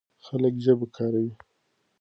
[0.25, 1.31] خلک ژبه کاروي.